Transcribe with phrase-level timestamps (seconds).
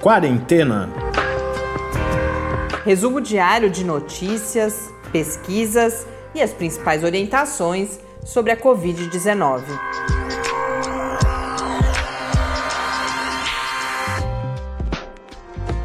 [0.00, 0.88] Quarentena.
[2.86, 9.62] Resumo diário de notícias, pesquisas e as principais orientações sobre a Covid-19.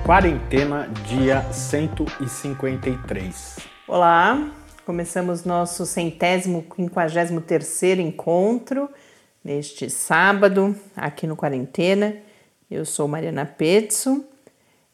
[0.06, 3.58] Quarentena, dia 153.
[3.86, 4.50] Olá,
[4.86, 8.90] começamos nosso centésimo, quinquagésimo terceiro encontro
[9.44, 12.16] neste sábado aqui no Quarentena.
[12.70, 14.26] Eu sou Mariana Petzo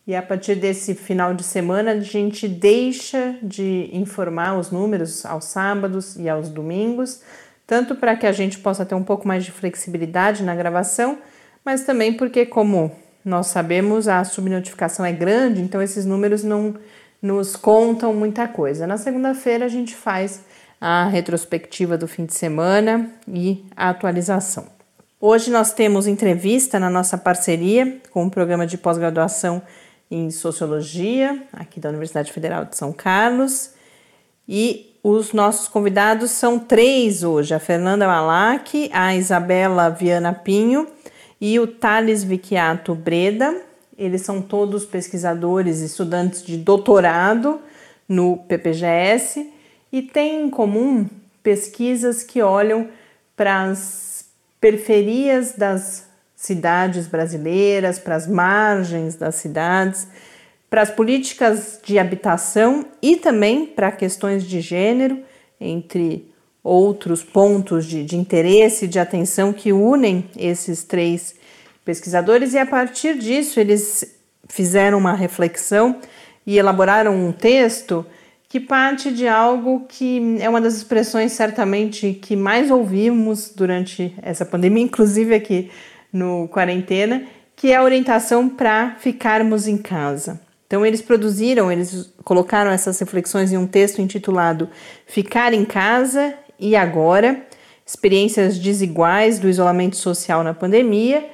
[0.05, 5.45] e a partir desse final de semana a gente deixa de informar os números aos
[5.45, 7.21] sábados e aos domingos,
[7.65, 11.19] tanto para que a gente possa ter um pouco mais de flexibilidade na gravação,
[11.63, 12.91] mas também porque, como
[13.23, 16.75] nós sabemos, a subnotificação é grande, então esses números não
[17.21, 18.85] nos contam muita coisa.
[18.85, 20.43] Na segunda-feira a gente faz
[20.81, 24.80] a retrospectiva do fim de semana e a atualização.
[25.23, 29.61] Hoje nós temos entrevista na nossa parceria com o programa de pós-graduação
[30.09, 33.69] em Sociologia, aqui da Universidade Federal de São Carlos.
[34.49, 40.87] E os nossos convidados são três hoje: a Fernanda Malac, a Isabela Viana Pinho
[41.39, 43.61] e o Thales Vicchiato Breda.
[43.95, 47.61] Eles são todos pesquisadores e estudantes de doutorado
[48.09, 49.53] no PPGS
[49.93, 51.07] e têm em comum
[51.43, 52.89] pesquisas que olham
[53.35, 54.10] para as
[54.61, 60.07] periferias das cidades brasileiras, para as margens das cidades,
[60.69, 65.19] para as políticas de habitação e também para questões de gênero,
[65.59, 66.31] entre
[66.63, 71.35] outros pontos de, de interesse e de atenção que unem esses três
[71.83, 74.05] pesquisadores, e a partir disso eles
[74.47, 75.99] fizeram uma reflexão
[76.45, 78.05] e elaboraram um texto
[78.51, 84.45] que parte de algo que é uma das expressões certamente que mais ouvimos durante essa
[84.45, 85.71] pandemia, inclusive aqui
[86.11, 87.23] no quarentena,
[87.55, 90.41] que é a orientação para ficarmos em casa.
[90.67, 94.69] Então eles produziram, eles colocaram essas reflexões em um texto intitulado
[95.07, 97.47] Ficar em casa e agora,
[97.85, 101.25] experiências desiguais do isolamento social na pandemia,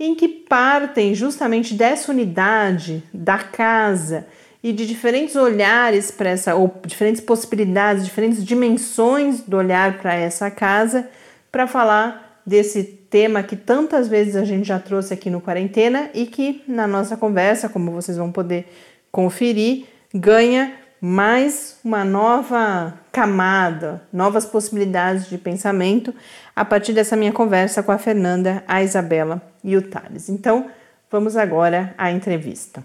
[0.00, 4.26] em que partem justamente dessa unidade da casa
[4.62, 10.50] e de diferentes olhares para essa, ou diferentes possibilidades, diferentes dimensões do olhar para essa
[10.50, 11.08] casa,
[11.50, 16.26] para falar desse tema que tantas vezes a gente já trouxe aqui no Quarentena e
[16.26, 18.66] que na nossa conversa, como vocês vão poder
[19.10, 26.14] conferir, ganha mais uma nova camada, novas possibilidades de pensamento
[26.54, 30.28] a partir dessa minha conversa com a Fernanda, a Isabela e o Thales.
[30.28, 30.70] Então,
[31.10, 32.84] vamos agora à entrevista.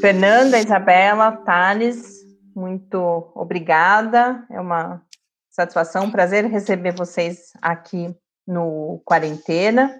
[0.00, 2.16] Fernanda, Isabela, Thales,
[2.54, 4.46] muito obrigada.
[4.50, 5.02] É uma
[5.50, 8.14] satisfação, um prazer receber vocês aqui
[8.46, 9.98] no Quarentena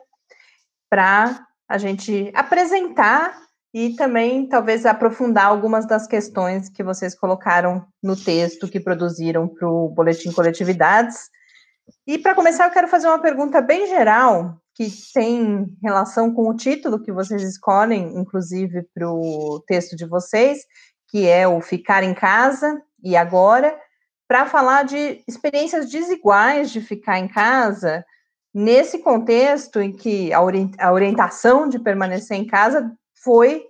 [0.91, 3.37] para a gente apresentar
[3.75, 9.69] e também talvez aprofundar algumas das questões que vocês colocaram no texto que produziram para
[9.69, 11.29] o Boletim Coletividades.
[12.06, 16.54] E para começar, eu quero fazer uma pergunta bem geral, que tem relação com o
[16.54, 20.59] título que vocês escolhem, inclusive para o texto de vocês,
[21.09, 23.75] que é o Ficar em Casa e Agora,
[24.28, 28.04] para falar de experiências desiguais de ficar em casa,
[28.53, 30.42] nesse contexto em que a,
[30.93, 33.64] orientação de permanecer em casa foi,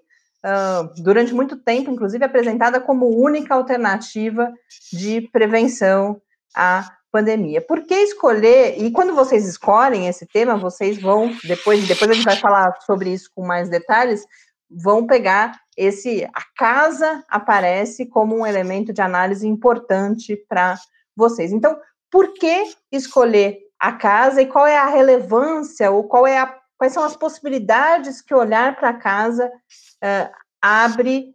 [0.45, 4.53] uh, durante muito tempo, inclusive, apresentada como única alternativa
[4.93, 6.21] de prevenção
[6.55, 7.63] à pandemia.
[7.63, 8.77] Por que escolher?
[8.77, 13.11] E quando vocês escolhem esse tema, vocês vão depois, depois a gente vai falar sobre
[13.11, 14.27] isso com mais detalhes,
[14.71, 20.77] vão pegar esse a casa aparece como um elemento de análise importante para
[21.17, 21.53] vocês.
[21.53, 21.79] Então,
[22.11, 26.93] por que escolher a casa e qual é a relevância ou qual é a, quais
[26.93, 31.33] são as possibilidades que olhar para a casa uh, abre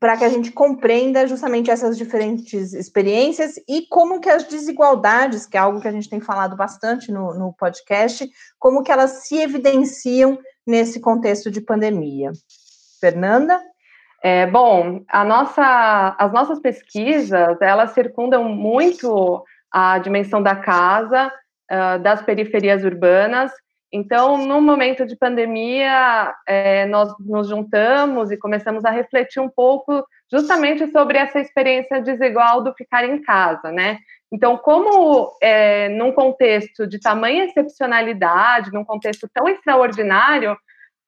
[0.00, 5.58] para que a gente compreenda justamente essas diferentes experiências e como que as desigualdades, que
[5.58, 8.26] é algo que a gente tem falado bastante no, no podcast,
[8.58, 12.32] como que elas se evidenciam nesse contexto de pandemia.
[12.98, 13.60] Fernanda?
[14.22, 21.30] É, bom, nossa, as nossas pesquisas, elas circundam muito a dimensão da casa,
[21.70, 23.52] uh, das periferias urbanas,
[23.92, 30.06] então, no momento de pandemia, é, nós nos juntamos e começamos a refletir um pouco
[30.30, 33.98] justamente sobre essa experiência desigual do ficar em casa, né?
[34.32, 40.56] Então, como é, num contexto de tamanha excepcionalidade, num contexto tão extraordinário,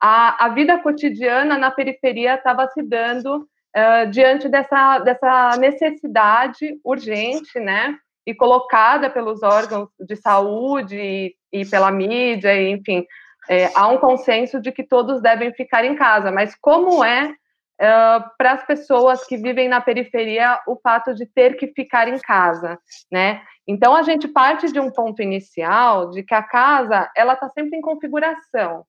[0.00, 7.60] a, a vida cotidiana na periferia estava se dando uh, diante dessa, dessa necessidade urgente,
[7.60, 7.96] né?
[8.26, 13.06] e colocada pelos órgãos de saúde e, pela mídia, e, enfim,
[13.48, 18.24] é, há um consenso de que todos devem ficar em casa, mas como é uh,
[18.38, 22.78] para as pessoas que vivem na periferia o fato de ter que ficar em casa,
[23.10, 23.42] né?
[23.66, 27.78] Então a gente parte de um ponto inicial de que a casa ela está sempre
[27.78, 28.84] em configuração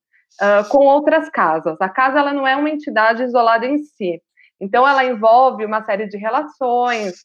[0.69, 1.80] com outras casas.
[1.80, 4.19] A casa ela não é uma entidade isolada em si.
[4.60, 7.24] Então ela envolve uma série de relações,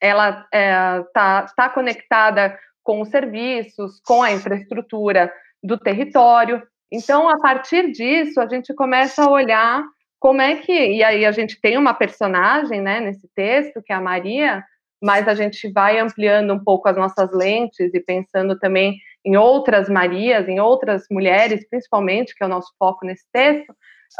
[0.00, 5.30] ela está é, tá, tá conectada com os serviços, com a infraestrutura
[5.60, 6.62] do território.
[6.90, 9.82] Então, a partir disso, a gente começa a olhar
[10.20, 10.72] como é que.
[10.72, 14.62] E aí, a gente tem uma personagem né, nesse texto, que é a Maria,
[15.02, 19.88] mas a gente vai ampliando um pouco as nossas lentes e pensando também em outras
[19.88, 23.70] Marias, em outras mulheres, principalmente, que é o nosso foco nesse texto,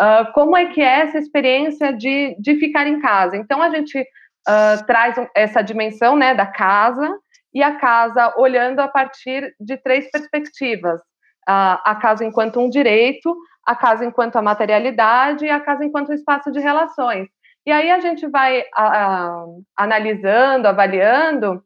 [0.01, 3.37] uh, como é que é essa experiência de, de ficar em casa.
[3.37, 7.09] Então, a gente uh, traz essa dimensão né, da casa,
[7.57, 11.01] e a casa olhando a partir de três perspectivas
[11.47, 16.53] a, casa enquanto um direito, a casa enquanto a materialidade e a casa enquanto espaço
[16.53, 17.29] de relações.
[17.65, 19.45] E aí a gente vai a, a,
[19.75, 21.65] analisando, avaliando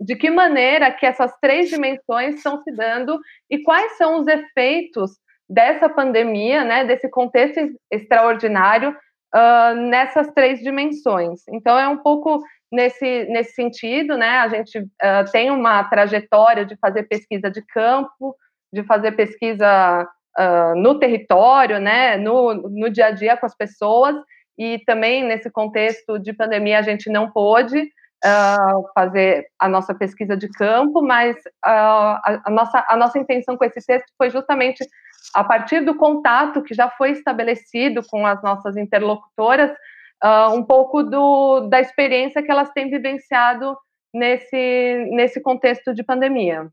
[0.00, 3.18] de que maneira que essas três dimensões estão se dando
[3.50, 5.18] e quais são os efeitos
[5.50, 7.58] dessa pandemia, né, desse contexto
[7.90, 8.96] extraordinário
[9.34, 11.42] uh, nessas três dimensões.
[11.48, 16.76] Então é um pouco nesse, nesse sentido, né, a gente uh, tem uma trajetória de
[16.76, 18.36] fazer pesquisa de campo,
[18.72, 20.06] de fazer pesquisa
[20.38, 24.14] uh, no território, né, no, no dia a dia com as pessoas,
[24.58, 30.36] e também nesse contexto de pandemia a gente não pôde uh, fazer a nossa pesquisa
[30.36, 34.84] de campo, mas a, a, nossa, a nossa intenção com esse texto foi justamente
[35.34, 39.70] a partir do contato que já foi estabelecido com as nossas interlocutoras,
[40.24, 43.76] uh, um pouco do, da experiência que elas têm vivenciado
[44.12, 46.68] nesse, nesse contexto de pandemia.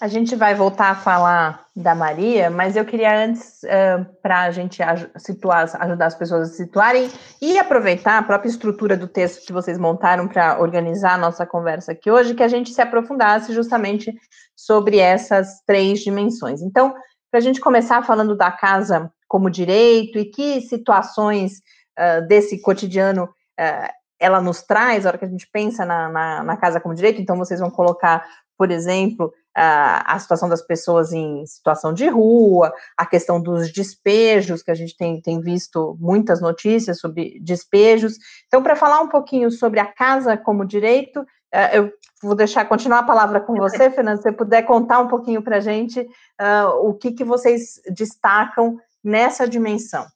[0.00, 4.50] A gente vai voltar a falar da Maria, mas eu queria antes, uh, para a
[4.50, 4.82] gente
[5.18, 7.08] situar, ajudar as pessoas a se situarem
[7.40, 11.92] e aproveitar a própria estrutura do texto que vocês montaram para organizar a nossa conversa
[11.92, 14.12] aqui hoje, que a gente se aprofundasse justamente
[14.56, 16.60] sobre essas três dimensões.
[16.60, 16.94] Então,
[17.30, 21.60] para a gente começar falando da casa como direito e que situações
[21.98, 26.42] uh, desse cotidiano uh, ela nos traz, a hora que a gente pensa na, na,
[26.42, 28.24] na casa como direito, então vocês vão colocar,
[28.56, 34.62] por exemplo, a, a situação das pessoas em situação de rua, a questão dos despejos,
[34.62, 38.16] que a gente tem, tem visto muitas notícias sobre despejos.
[38.46, 41.24] Então, para falar um pouquinho sobre a casa como direito,
[41.72, 45.42] eu vou deixar continuar a palavra com você, Fernanda, se você puder contar um pouquinho
[45.42, 50.06] para a gente uh, o que, que vocês destacam nessa dimensão.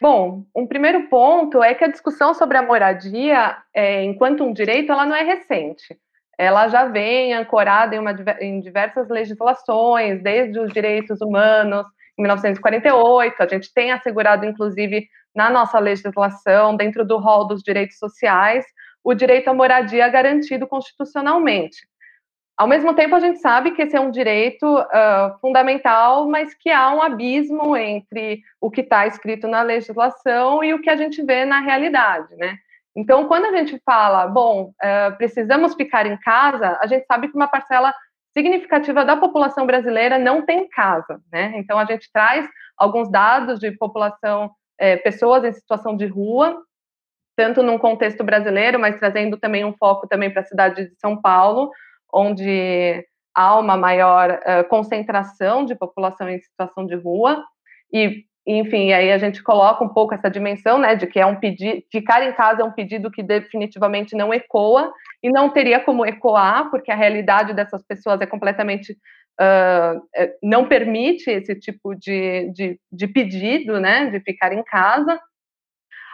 [0.00, 4.92] Bom, um primeiro ponto é que a discussão sobre a moradia, é, enquanto um direito,
[4.92, 5.98] ela não é recente
[6.38, 11.86] ela já vem ancorada em, uma, em diversas legislações, desde os direitos humanos,
[12.18, 17.98] em 1948, a gente tem assegurado, inclusive, na nossa legislação, dentro do rol dos direitos
[17.98, 18.64] sociais,
[19.04, 21.86] o direito à moradia garantido constitucionalmente.
[22.56, 26.70] Ao mesmo tempo, a gente sabe que esse é um direito uh, fundamental, mas que
[26.70, 31.22] há um abismo entre o que está escrito na legislação e o que a gente
[31.22, 32.56] vê na realidade, né?
[32.96, 37.36] Então, quando a gente fala, bom, uh, precisamos ficar em casa, a gente sabe que
[37.36, 37.92] uma parcela
[38.32, 41.52] significativa da população brasileira não tem casa, né?
[41.56, 46.58] Então, a gente traz alguns dados de população, é, pessoas em situação de rua,
[47.36, 51.20] tanto num contexto brasileiro, mas trazendo também um foco também para a cidade de São
[51.20, 51.70] Paulo,
[52.16, 53.04] onde
[53.34, 57.44] há uma maior uh, concentração de população em situação de rua,
[57.92, 61.34] e enfim, aí a gente coloca um pouco essa dimensão, né, de que é um
[61.34, 66.06] pedido, ficar em casa é um pedido que definitivamente não ecoa e não teria como
[66.06, 70.00] ecoar, porque a realidade dessas pessoas é completamente uh,
[70.40, 75.20] não permite esse tipo de, de, de pedido, né, de ficar em casa.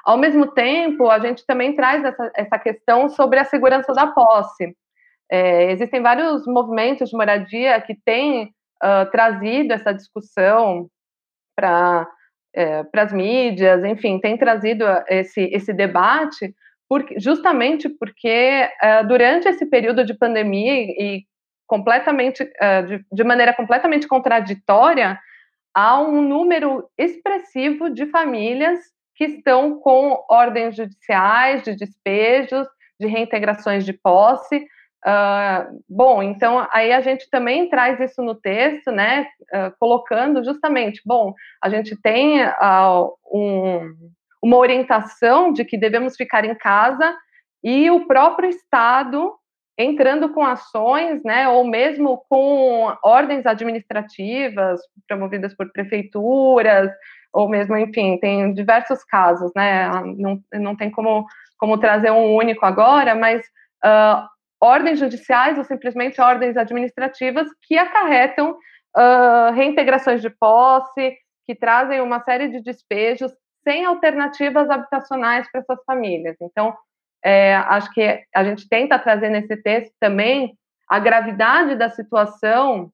[0.02, 4.74] Ao mesmo tempo, a gente também traz essa, essa questão sobre a segurança da posse.
[5.30, 8.52] É, existem vários movimentos de moradia que têm
[8.82, 10.88] uh, trazido essa discussão
[11.56, 12.06] para
[12.54, 16.54] é, as mídias, enfim, tem trazido esse, esse debate
[16.92, 21.24] porque, justamente porque é, durante esse período de pandemia e
[21.66, 25.18] completamente é, de, de maneira completamente contraditória,
[25.74, 28.78] há um número expressivo de famílias
[29.16, 32.66] que estão com ordens judiciais de despejos,
[33.00, 34.62] de reintegrações de posse,
[35.04, 39.26] Uh, bom, então aí a gente também traz isso no texto, né?
[39.52, 43.92] Uh, colocando justamente, bom, a gente tem uh, um,
[44.42, 47.16] uma orientação de que devemos ficar em casa
[47.64, 49.32] e o próprio Estado
[49.78, 56.90] entrando com ações, né, ou mesmo com ordens administrativas promovidas por prefeituras,
[57.32, 61.24] ou mesmo, enfim, tem diversos casos, né, não, não tem como,
[61.56, 63.40] como trazer um único agora, mas
[63.84, 64.28] uh,
[64.62, 68.52] ordens judiciais ou simplesmente ordens administrativas que acarretam
[68.96, 73.32] uh, reintegrações de posse, que trazem uma série de despejos
[73.64, 76.36] sem alternativas habitacionais para essas famílias.
[76.40, 76.72] Então,
[77.24, 80.56] é, acho que a gente tenta trazer nesse texto também
[80.88, 82.90] a gravidade da situação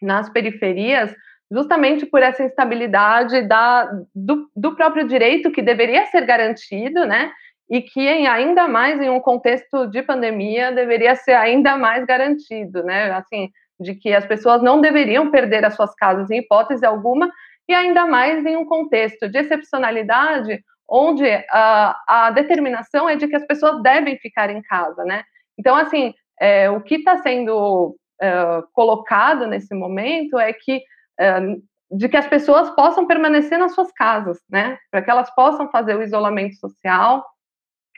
[0.00, 1.14] nas periferias,
[1.50, 7.32] justamente por essa instabilidade da, do, do próprio direito que deveria ser garantido, né?
[7.72, 13.10] E que ainda mais em um contexto de pandemia deveria ser ainda mais garantido, né?
[13.12, 13.50] Assim,
[13.80, 17.32] de que as pessoas não deveriam perder as suas casas em hipótese alguma,
[17.66, 23.36] e ainda mais em um contexto de excepcionalidade, onde a, a determinação é de que
[23.36, 25.24] as pessoas devem ficar em casa, né?
[25.58, 30.82] Então, assim, é, o que está sendo é, colocado nesse momento é que
[31.18, 31.40] é,
[31.90, 34.78] de que as pessoas possam permanecer nas suas casas, né?
[34.90, 37.24] Para que elas possam fazer o isolamento social,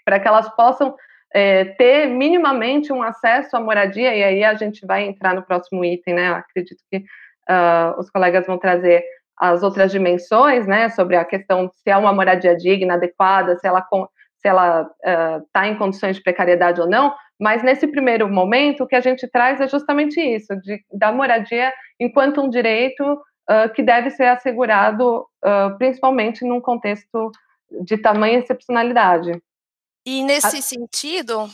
[0.04, 0.94] para que elas possam
[1.34, 5.84] é, ter minimamente um acesso à moradia, e aí a gente vai entrar no próximo
[5.84, 6.30] item, né?
[6.30, 9.04] Eu acredito que uh, os colegas vão trazer
[9.36, 13.84] as outras dimensões, né, sobre a questão se é uma moradia digna, adequada, se ela
[14.38, 14.88] se ela
[15.46, 19.00] está uh, em condições de precariedade ou não, mas nesse primeiro momento o que a
[19.00, 24.26] gente traz é justamente isso, de, da moradia enquanto um direito uh, que deve ser
[24.26, 27.30] assegurado uh, principalmente num contexto
[27.82, 29.32] de tamanha excepcionalidade.
[30.06, 30.62] E nesse a...
[30.62, 31.50] sentido,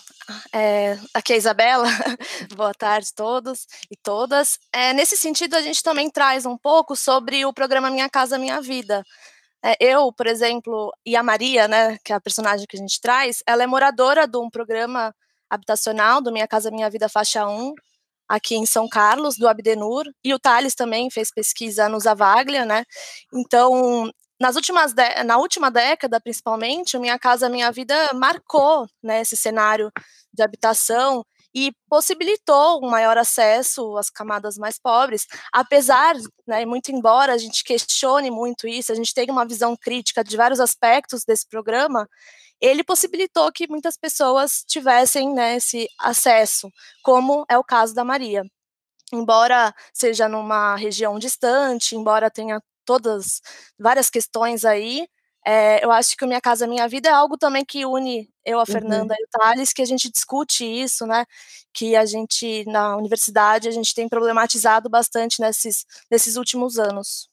[0.52, 1.84] é, aqui é a Isabela,
[2.56, 4.58] boa tarde a todos e todas.
[4.72, 8.60] É, nesse sentido, a gente também traz um pouco sobre o programa Minha Casa Minha
[8.60, 9.04] Vida.
[9.62, 13.00] É, eu, por exemplo, e a Maria, né, que é a personagem que a gente
[13.00, 15.14] traz, ela é moradora de um programa
[15.48, 17.74] habitacional do Minha Casa Minha Vida Faixa 1,
[18.28, 22.84] aqui em São Carlos, do Abdenur, e o Thales também fez pesquisa no Zavaglia, né?
[23.34, 24.10] Então,
[24.40, 24.94] nas últimas
[25.26, 29.92] na última década, principalmente, Minha Casa Minha Vida marcou né, esse cenário
[30.32, 36.14] de habitação e possibilitou um maior acesso às camadas mais pobres, apesar,
[36.46, 40.36] né, muito embora a gente questione muito isso, a gente tenha uma visão crítica de
[40.36, 42.08] vários aspectos desse programa,
[42.60, 46.70] ele possibilitou que muitas pessoas tivessem né, esse acesso,
[47.02, 48.44] como é o caso da Maria.
[49.12, 53.40] Embora seja numa região distante, embora tenha todas,
[53.78, 55.06] várias questões aí.
[55.46, 58.58] É, eu acho que o Minha Casa Minha Vida é algo também que une eu,
[58.58, 58.66] a uhum.
[58.66, 59.20] Fernanda uhum.
[59.20, 61.24] e o Thales, que a gente discute isso, né?
[61.72, 67.28] Que a gente, na universidade, a gente tem problematizado bastante nesses, nesses últimos anos.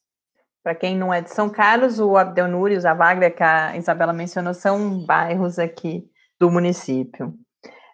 [0.64, 4.14] Para quem não é de São Carlos, o Abdelnur e o Zavaglia, que a Isabela
[4.14, 6.06] mencionou, são bairros aqui
[6.40, 7.34] do município.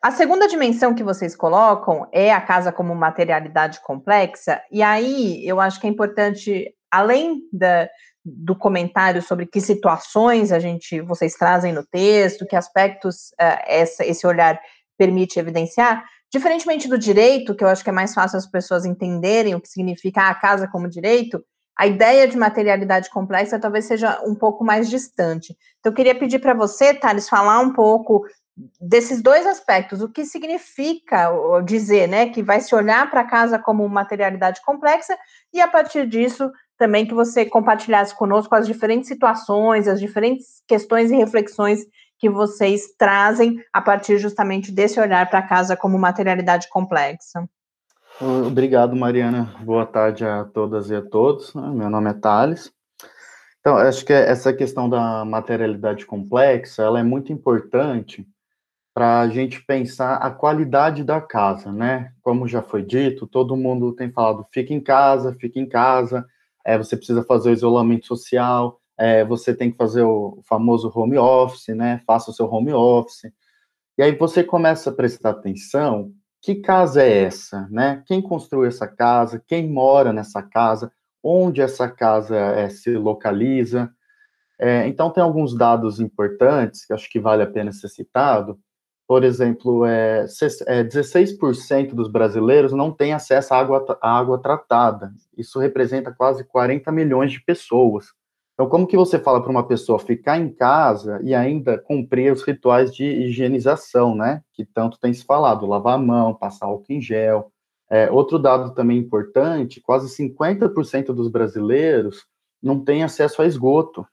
[0.02, 5.62] A segunda dimensão que vocês colocam é a casa como materialidade complexa, e aí eu
[5.62, 7.90] acho que é importante além da,
[8.24, 14.06] do comentário sobre que situações a gente vocês trazem no texto, que aspectos uh, essa,
[14.06, 14.60] esse olhar
[14.98, 19.56] permite evidenciar, diferentemente do direito, que eu acho que é mais fácil as pessoas entenderem
[19.56, 21.44] o que significa a casa como direito,
[21.78, 25.58] a ideia de materialidade complexa talvez seja um pouco mais distante.
[25.80, 28.24] Então, eu queria pedir para você, Thales, falar um pouco
[28.80, 31.32] desses dois aspectos, o que significa
[31.66, 35.18] dizer, né, que vai se olhar para a casa como materialidade complexa
[35.52, 36.52] e a partir disso
[36.84, 41.80] também que você compartilhasse conosco as diferentes situações, as diferentes questões e reflexões
[42.20, 47.48] que vocês trazem a partir justamente desse olhar para a casa como materialidade complexa.
[48.20, 49.56] Obrigado, Mariana.
[49.62, 51.54] Boa tarde a todas e a todos.
[51.54, 52.70] Meu nome é Thales.
[53.62, 58.28] Então, acho que essa questão da materialidade complexa, ela é muito importante
[58.94, 62.12] para a gente pensar a qualidade da casa, né?
[62.22, 66.28] Como já foi dito, todo mundo tem falado, fica em casa, fica em casa,
[66.66, 71.18] é, você precisa fazer o isolamento social, é, você tem que fazer o famoso home
[71.18, 72.02] office, né?
[72.06, 73.32] Faça o seu home office.
[73.98, 78.04] E aí você começa a prestar atenção, que casa é essa, né?
[78.06, 79.44] Quem construiu essa casa?
[79.48, 80.92] Quem mora nessa casa?
[81.24, 83.92] Onde essa casa é, se localiza?
[84.60, 88.60] É, então tem alguns dados importantes que acho que vale a pena ser citado.
[89.08, 95.12] Por exemplo, é, 16% é, dos brasileiros não têm acesso à água, à água tratada.
[95.38, 98.08] Isso representa quase 40 milhões de pessoas.
[98.54, 102.44] Então, como que você fala para uma pessoa ficar em casa e ainda cumprir os
[102.44, 104.42] rituais de higienização, né?
[104.54, 107.52] Que tanto tem se falado, lavar a mão, passar álcool em gel.
[107.90, 112.26] É, outro dado também importante, quase 50% dos brasileiros
[112.62, 114.06] não têm acesso a esgoto,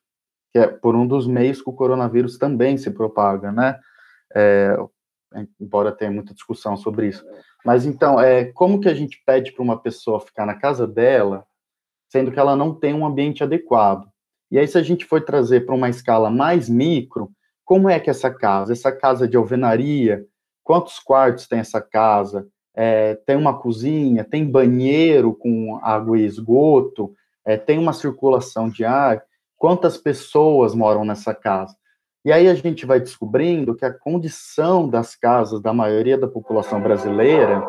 [0.53, 3.79] que é por um dos meios que o coronavírus também se propaga, né?
[4.35, 4.77] É,
[5.61, 7.25] embora tenha muita discussão sobre isso.
[7.65, 11.45] Mas então, é, como que a gente pede para uma pessoa ficar na casa dela,
[12.09, 14.09] sendo que ela não tem um ambiente adequado?
[14.51, 17.31] E aí, se a gente for trazer para uma escala mais micro,
[17.65, 20.27] como é que essa casa, essa casa de alvenaria,
[20.65, 22.49] quantos quartos tem essa casa?
[22.75, 28.85] É, tem uma cozinha, tem banheiro com água e esgoto, é, tem uma circulação de
[28.85, 29.23] ar,
[29.57, 31.77] quantas pessoas moram nessa casa?
[32.25, 36.81] E aí a gente vai descobrindo que a condição das casas da maioria da população
[36.81, 37.67] brasileira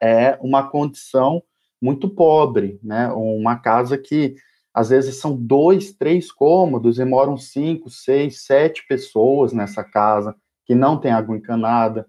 [0.00, 1.42] é uma condição
[1.80, 3.08] muito pobre, né?
[3.12, 4.36] Uma casa que
[4.72, 10.74] às vezes são dois, três cômodos e moram cinco, seis, sete pessoas nessa casa que
[10.74, 12.06] não tem água encanada.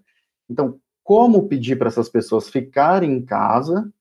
[0.48, 3.92] Então, como pedir para essas pessoas ficarem em casa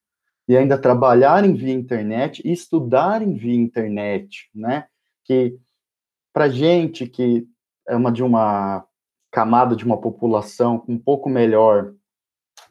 [0.48, 4.86] e ainda trabalharem via internet e estudarem via internet, né?
[5.26, 5.58] Que
[6.34, 7.48] para gente que
[7.88, 8.86] é uma de uma
[9.32, 11.94] camada de uma população com um pouco melhor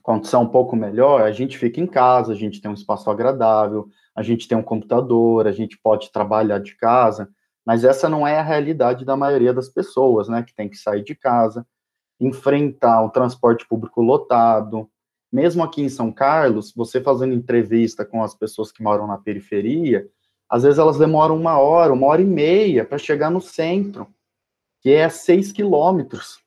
[0.03, 3.89] condição um pouco melhor, a gente fica em casa, a gente tem um espaço agradável,
[4.15, 7.29] a gente tem um computador, a gente pode trabalhar de casa,
[7.65, 11.05] mas essa não é a realidade da maioria das pessoas, né, que tem que sair
[11.05, 11.65] de casa,
[12.21, 14.89] enfrentar um transporte público lotado.
[15.33, 20.07] Mesmo aqui em São Carlos, você fazendo entrevista com as pessoas que moram na periferia,
[20.53, 24.07] às vezes elas demoram uma hora, uma hora e meia para chegar no centro,
[24.83, 26.43] que é seis quilômetros.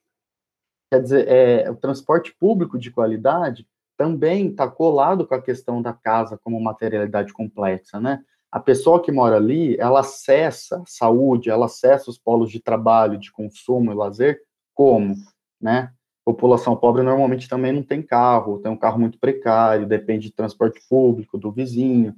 [0.91, 5.91] Quer dizer, é, o transporte público de qualidade também está colado com a questão da
[5.91, 8.23] casa como materialidade complexa, né?
[8.51, 13.31] A pessoa que mora ali, ela acessa saúde, ela acessa os polos de trabalho, de
[13.31, 14.39] consumo e lazer,
[14.75, 15.15] como,
[15.59, 15.91] né?
[16.23, 20.79] População pobre normalmente também não tem carro, tem um carro muito precário, depende de transporte
[20.87, 22.15] público, do vizinho.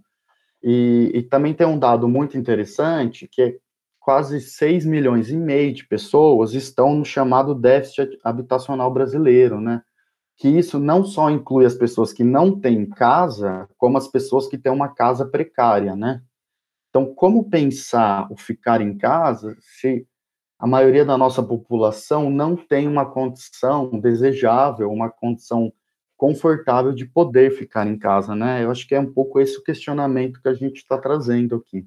[0.63, 3.57] E, e também tem um dado muito interessante, que é
[3.99, 9.81] quase 6 milhões e meio de pessoas estão no chamado déficit habitacional brasileiro, né?
[10.37, 14.57] que isso não só inclui as pessoas que não têm casa, como as pessoas que
[14.57, 16.21] têm uma casa precária, né?
[16.89, 20.08] Então, como pensar o ficar em casa se
[20.60, 25.73] a maioria da nossa população não tem uma condição desejável, uma condição
[26.17, 28.63] confortável de poder ficar em casa, né?
[28.63, 31.86] Eu acho que é um pouco esse o questionamento que a gente está trazendo aqui.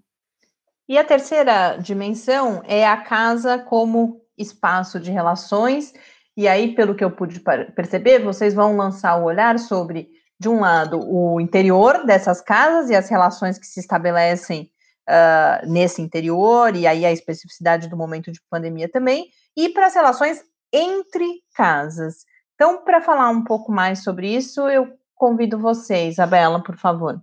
[0.88, 5.92] E a terceira dimensão é a casa como espaço de relações
[6.40, 7.38] e aí, pelo que eu pude
[7.74, 12.94] perceber, vocês vão lançar o olhar sobre, de um lado, o interior dessas casas e
[12.94, 14.70] as relações que se estabelecem
[15.06, 19.94] uh, nesse interior, e aí a especificidade do momento de pandemia também, e para as
[19.94, 22.24] relações entre casas.
[22.60, 27.18] Então, para falar um pouco mais sobre isso, eu convido você, Isabela, por favor.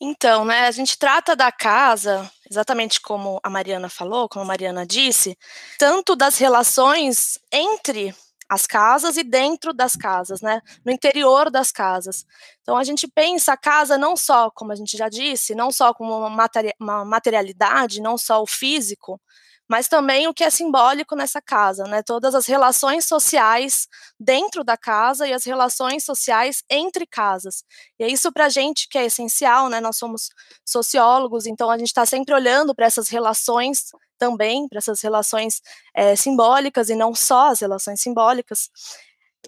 [0.00, 4.86] Então, né, a gente trata da casa, exatamente como a Mariana falou, como a Mariana
[4.86, 5.36] disse,
[5.78, 8.14] tanto das relações entre
[8.48, 10.62] as casas e dentro das casas, né?
[10.82, 12.24] No interior das casas.
[12.62, 15.92] Então a gente pensa a casa não só, como a gente já disse, não só
[15.92, 16.48] como uma,
[16.80, 19.20] uma materialidade, não só o físico,
[19.68, 22.02] mas também o que é simbólico nessa casa, né?
[22.02, 23.86] Todas as relações sociais
[24.18, 27.64] dentro da casa e as relações sociais entre casas.
[27.98, 29.80] E é isso para a gente que é essencial, né?
[29.80, 30.28] Nós somos
[30.64, 35.60] sociólogos, então a gente está sempre olhando para essas relações também para essas relações
[35.94, 38.70] é, simbólicas e não só as relações simbólicas.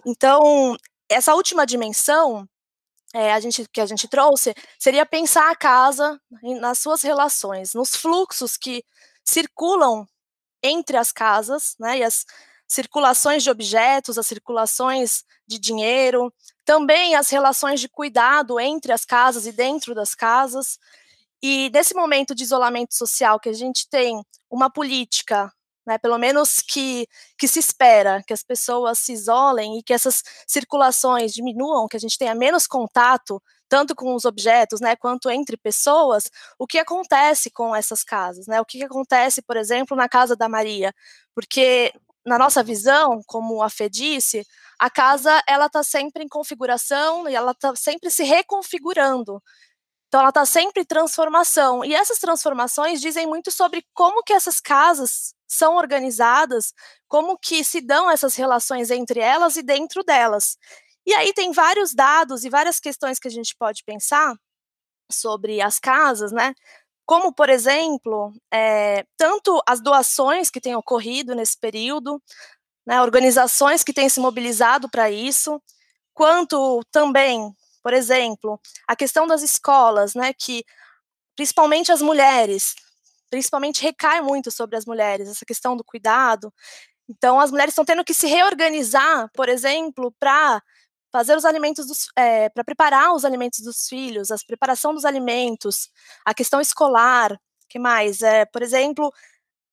[0.05, 0.75] Então,
[1.09, 2.47] essa última dimensão
[3.13, 6.19] é, a gente, que a gente trouxe seria pensar a casa
[6.61, 8.83] nas suas relações, nos fluxos que
[9.27, 10.07] circulam
[10.63, 12.25] entre as casas, né, e as
[12.67, 16.33] circulações de objetos, as circulações de dinheiro,
[16.65, 20.77] também as relações de cuidado entre as casas e dentro das casas,
[21.41, 25.51] e nesse momento de isolamento social que a gente tem uma política,
[25.85, 30.23] né, pelo menos que, que se espera que as pessoas se isolem e que essas
[30.45, 35.57] circulações diminuam, que a gente tenha menos contato, tanto com os objetos, né, quanto entre
[35.57, 38.61] pessoas, o que acontece com essas casas, né?
[38.61, 40.93] O que acontece, por exemplo, na casa da Maria?
[41.35, 41.93] Porque
[42.25, 44.45] na nossa visão, como a Fê disse,
[44.79, 49.41] a casa ela está sempre em configuração e ela está sempre se reconfigurando.
[50.07, 51.83] Então ela está sempre em transformação.
[51.83, 56.73] E essas transformações dizem muito sobre como que essas casas são organizadas,
[57.07, 60.57] como que se dão essas relações entre elas e dentro delas.
[61.07, 64.35] E aí tem vários dados e várias questões que a gente pode pensar
[65.11, 66.53] sobre as casas, né?
[67.05, 72.21] Como, por exemplo, é, tanto as doações que têm ocorrido nesse período,
[72.87, 75.61] né, organizações que têm se mobilizado para isso,
[76.13, 77.53] quanto também
[77.87, 80.65] por exemplo, a questão das escolas, né, que
[81.37, 82.75] principalmente as mulheres,
[83.29, 86.53] principalmente recai muito sobre as mulheres, essa questão do cuidado.
[87.09, 90.61] Então, as mulheres estão tendo que se reorganizar, por exemplo, para
[91.17, 95.89] fazer os alimentos é, para preparar os alimentos dos filhos, a preparação dos alimentos,
[96.23, 97.35] a questão escolar,
[97.67, 98.21] que mais?
[98.21, 99.11] É, por exemplo,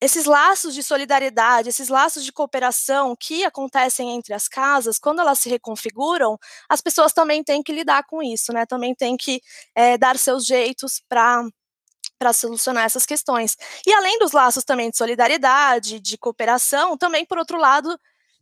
[0.01, 5.39] esses laços de solidariedade, esses laços de cooperação que acontecem entre as casas, quando elas
[5.39, 8.65] se reconfiguram, as pessoas também têm que lidar com isso, né?
[8.65, 9.43] Também têm que
[9.75, 11.45] é, dar seus jeitos para
[12.19, 13.57] para solucionar essas questões.
[13.87, 17.99] E além dos laços também de solidariedade, de cooperação, também, por outro lado,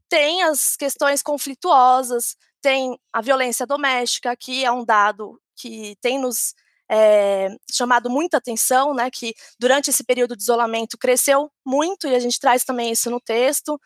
[0.08, 6.54] tem as questões conflituosas, tem a violência doméstica, que é um dado que tem nos
[6.90, 12.20] é, chamado muita atenção, né, que durante esse período de isolamento cresceu muito, e a
[12.20, 13.80] gente traz também isso no texto.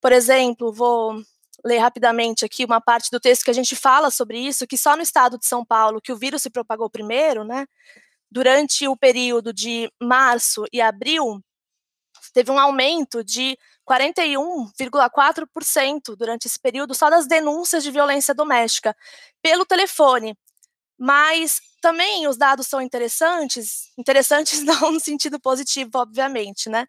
[0.00, 1.22] Por exemplo, vou
[1.64, 4.96] ler rapidamente aqui uma parte do texto que a gente fala sobre isso, que só
[4.96, 7.66] no estado de São Paulo, que o vírus se propagou primeiro, né,
[8.30, 11.40] durante o período de março e abril,
[12.32, 13.56] teve um aumento de
[13.92, 18.96] 41,4% durante esse período só das denúncias de violência doméstica
[19.42, 20.34] pelo telefone.
[20.98, 26.86] Mas também os dados são interessantes, interessantes não no sentido positivo, obviamente, né?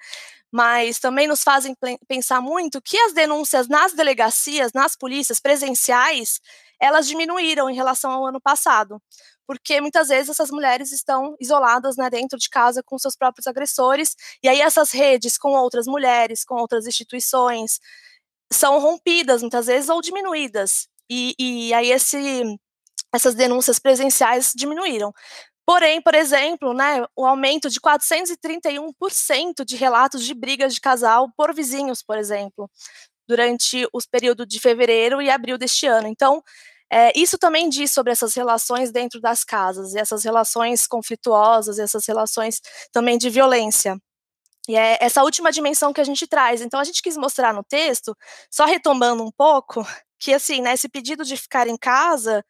[0.51, 1.75] Mas também nos fazem
[2.07, 6.39] pensar muito que as denúncias nas delegacias, nas polícias presenciais,
[6.79, 9.01] elas diminuíram em relação ao ano passado
[9.47, 14.15] porque muitas vezes essas mulheres estão isoladas né, dentro de casa com seus próprios agressores,
[14.41, 17.79] e aí essas redes com outras mulheres, com outras instituições,
[18.51, 20.87] são rompidas muitas vezes ou diminuídas.
[21.09, 22.43] E, e aí esse,
[23.13, 25.13] essas denúncias presenciais diminuíram.
[25.65, 31.53] Porém, por exemplo, né, o aumento de 431% de relatos de brigas de casal por
[31.53, 32.69] vizinhos, por exemplo,
[33.27, 36.07] durante os períodos de fevereiro e abril deste ano.
[36.07, 36.43] Então,
[36.93, 42.05] é, isso também diz sobre essas relações dentro das casas, e essas relações conflituosas, essas
[42.05, 43.97] relações também de violência.
[44.67, 46.61] E é essa última dimensão que a gente traz.
[46.61, 48.15] Então, a gente quis mostrar no texto,
[48.49, 49.83] só retomando um pouco,
[50.19, 52.45] que assim, né, esse pedido de ficar em casa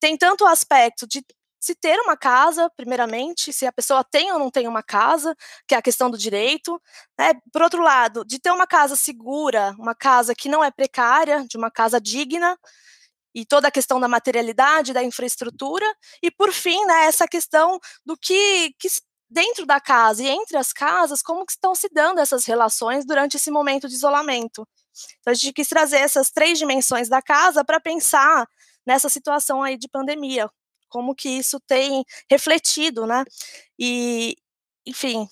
[0.00, 1.22] tem tanto o aspecto de
[1.60, 5.36] se ter uma casa, primeiramente, se a pessoa tem ou não tem uma casa,
[5.68, 6.80] que é a questão do direito.
[7.18, 7.32] Né?
[7.52, 11.58] Por outro lado, de ter uma casa segura, uma casa que não é precária, de
[11.58, 12.56] uma casa digna,
[13.34, 15.86] e toda a questão da materialidade, da infraestrutura,
[16.22, 18.88] e por fim, né, essa questão do que, que
[19.30, 23.36] dentro da casa e entre as casas, como que estão se dando essas relações durante
[23.36, 24.66] esse momento de isolamento.
[25.20, 28.46] Então a gente quis trazer essas três dimensões da casa para pensar
[28.84, 30.50] nessa situação aí de pandemia,
[30.88, 33.24] como que isso tem refletido, né?
[33.78, 34.36] E,
[34.84, 35.28] enfim,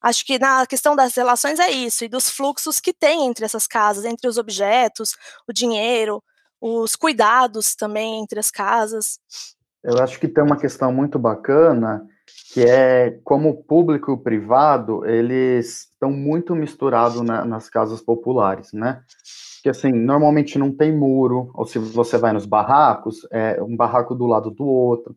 [0.00, 3.66] acho que na questão das relações é isso, e dos fluxos que tem entre essas
[3.66, 5.16] casas, entre os objetos,
[5.48, 6.22] o dinheiro,
[6.60, 9.18] os cuidados também entre as casas.
[9.82, 12.06] Eu acho que tem uma questão muito bacana,
[12.52, 18.00] que é como o público e o privado, eles estão muito misturados na, nas casas
[18.00, 19.02] populares, né?
[19.62, 24.14] Que assim, normalmente não tem muro, ou se você vai nos barracos, é um barraco
[24.14, 25.16] do lado do outro.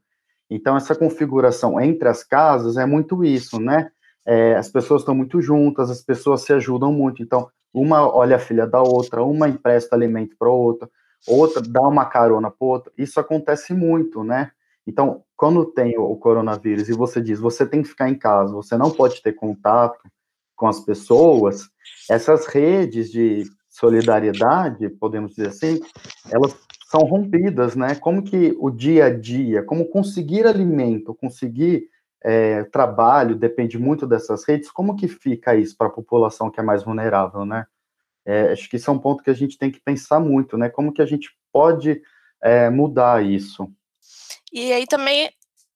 [0.49, 3.89] Então, essa configuração entre as casas é muito isso, né?
[4.25, 7.21] É, as pessoas estão muito juntas, as pessoas se ajudam muito.
[7.21, 10.89] Então, uma olha a filha da outra, uma empresta alimento para outra,
[11.27, 12.91] outra dá uma carona para outra.
[12.97, 14.51] Isso acontece muito, né?
[14.85, 18.77] Então, quando tem o coronavírus e você diz, você tem que ficar em casa, você
[18.77, 19.99] não pode ter contato
[20.55, 21.69] com as pessoas,
[22.09, 25.79] essas redes de solidariedade, podemos dizer assim,
[26.31, 26.55] elas
[26.89, 27.95] são rompidas, né?
[27.95, 31.87] Como que o dia a dia, como conseguir alimento, conseguir
[32.23, 36.63] é, trabalho, depende muito dessas redes, como que fica isso para a população que é
[36.63, 37.65] mais vulnerável, né?
[38.25, 40.69] É, acho que isso é um ponto que a gente tem que pensar muito, né?
[40.69, 42.01] Como que a gente pode
[42.41, 43.69] é, mudar isso?
[44.51, 45.29] E aí também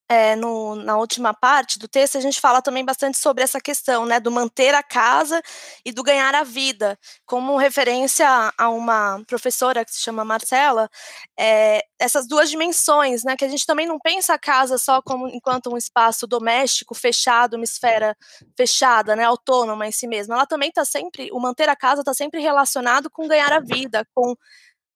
[0.09, 4.05] é, no, na última parte do texto, a gente fala também bastante sobre essa questão,
[4.05, 5.41] né, do manter a casa
[5.85, 10.89] e do ganhar a vida, como referência a uma professora que se chama Marcela,
[11.37, 15.27] é, essas duas dimensões, né, que a gente também não pensa a casa só como
[15.27, 18.15] enquanto um espaço doméstico, fechado, uma esfera
[18.55, 22.13] fechada, né, autônoma em si mesma, ela também está sempre, o manter a casa está
[22.13, 24.35] sempre relacionado com ganhar a vida, com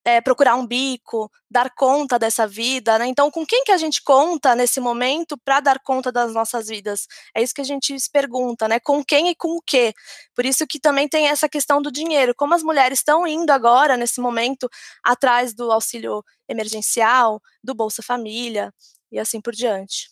[0.05, 3.07] é, procurar um bico, dar conta dessa vida, né?
[3.07, 7.07] Então, com quem que a gente conta nesse momento para dar conta das nossas vidas?
[7.35, 8.79] É isso que a gente se pergunta, né?
[8.79, 9.93] Com quem e com o quê?
[10.35, 12.33] Por isso que também tem essa questão do dinheiro.
[12.35, 14.69] Como as mulheres estão indo agora, nesse momento,
[15.03, 18.73] atrás do auxílio emergencial, do Bolsa Família
[19.11, 20.10] e assim por diante.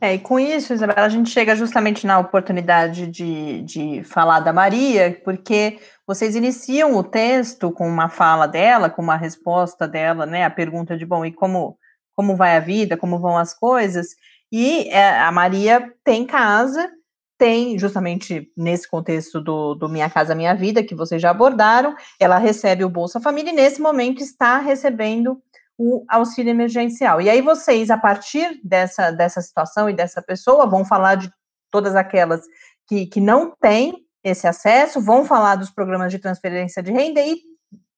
[0.00, 4.52] É, e com isso, Isabela, a gente chega justamente na oportunidade de, de falar da
[4.52, 10.44] Maria, porque vocês iniciam o texto com uma fala dela, com uma resposta dela, né?
[10.44, 11.78] A pergunta de, bom, e como,
[12.14, 14.08] como vai a vida, como vão as coisas?
[14.52, 16.90] E é, a Maria tem casa
[17.38, 22.38] tem, justamente nesse contexto do, do Minha Casa Minha Vida, que vocês já abordaram, ela
[22.38, 25.40] recebe o Bolsa Família e nesse momento está recebendo
[25.78, 27.20] o auxílio emergencial.
[27.20, 31.30] E aí vocês, a partir dessa, dessa situação e dessa pessoa, vão falar de
[31.70, 32.40] todas aquelas
[32.88, 37.40] que, que não têm esse acesso, vão falar dos programas de transferência de renda e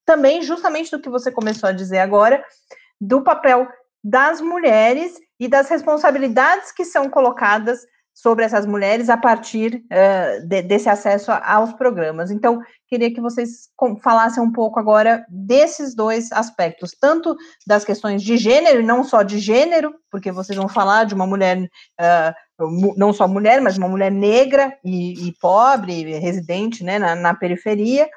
[0.05, 2.43] também, justamente do que você começou a dizer agora,
[3.01, 3.69] do papel
[4.03, 7.81] das mulheres e das responsabilidades que são colocadas
[8.21, 12.33] sobre essas mulheres a partir uh, de, desse acesso aos programas.
[12.33, 13.69] Então, queria que vocês
[14.03, 19.23] falassem um pouco agora desses dois aspectos, tanto das questões de gênero, e não só
[19.23, 22.65] de gênero, porque vocês vão falar de uma mulher, uh,
[22.97, 28.09] não só mulher, mas uma mulher negra e, e pobre, residente né, na, na, periferia,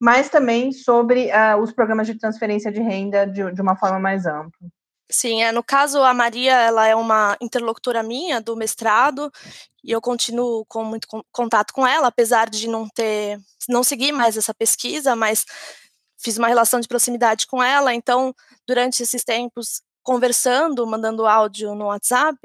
[0.00, 4.24] mas também sobre uh, os programas de transferência de renda de, de uma forma mais
[4.24, 4.66] ampla.
[5.12, 9.30] Sim, é, no caso, a Maria, ela é uma interlocutora minha do mestrado,
[9.84, 14.38] e eu continuo com muito contato com ela, apesar de não ter, não seguir mais
[14.38, 15.44] essa pesquisa, mas
[16.18, 18.34] fiz uma relação de proximidade com ela, então,
[18.66, 22.38] durante esses tempos, conversando, mandando áudio no WhatsApp,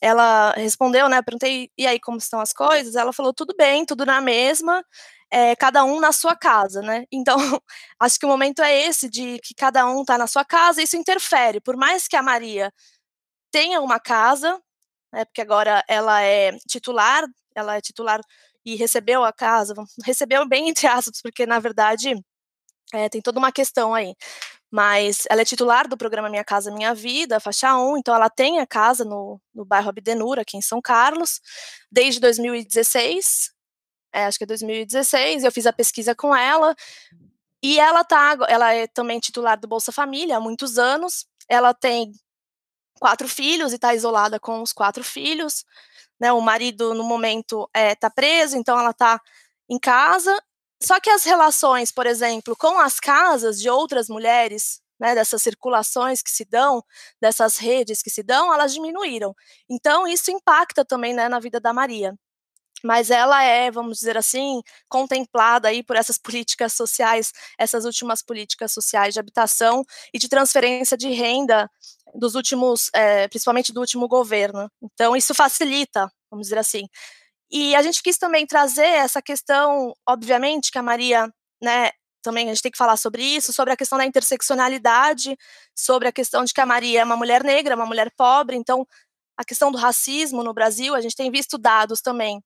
[0.00, 2.96] ela respondeu, né, perguntei, e aí, como estão as coisas?
[2.96, 4.84] Ela falou, tudo bem, tudo na mesma,
[5.30, 7.04] é, cada um na sua casa, né?
[7.12, 7.36] Então,
[8.00, 10.96] acho que o momento é esse de que cada um está na sua casa, isso
[10.96, 11.60] interfere.
[11.60, 12.72] Por mais que a Maria
[13.52, 14.60] tenha uma casa,
[15.12, 18.20] né, porque agora ela é titular, ela é titular
[18.64, 22.14] e recebeu a casa, recebeu bem entre aspas, porque na verdade
[22.92, 24.14] é, tem toda uma questão aí.
[24.70, 28.60] Mas ela é titular do programa Minha Casa Minha Vida, faixa 1, então ela tem
[28.60, 31.40] a casa no, no bairro Abdenura, aqui em São Carlos,
[31.90, 33.50] desde 2016,
[34.12, 36.74] é, acho que é 2016, eu fiz a pesquisa com ela,
[37.62, 42.12] e ela tá, ela é também titular do Bolsa Família há muitos anos, ela tem
[42.98, 45.64] quatro filhos e está isolada com os quatro filhos,
[46.20, 49.20] né, o marido no momento está é, preso, então ela está
[49.68, 50.38] em casa,
[50.82, 56.22] só que as relações, por exemplo, com as casas de outras mulheres, né, dessas circulações
[56.22, 56.82] que se dão,
[57.20, 59.34] dessas redes que se dão, elas diminuíram.
[59.68, 62.14] Então, isso impacta também né, na vida da Maria
[62.84, 68.72] mas ela é, vamos dizer assim, contemplada aí por essas políticas sociais, essas últimas políticas
[68.72, 71.70] sociais de habitação e de transferência de renda
[72.14, 74.70] dos últimos, é, principalmente do último governo.
[74.82, 76.88] Então, isso facilita, vamos dizer assim.
[77.50, 81.28] E a gente quis também trazer essa questão, obviamente, que a Maria,
[81.62, 81.90] né,
[82.22, 85.36] também a gente tem que falar sobre isso, sobre a questão da interseccionalidade,
[85.74, 88.86] sobre a questão de que a Maria é uma mulher negra, uma mulher pobre, então
[89.36, 92.42] a questão do racismo no Brasil, a gente tem visto dados também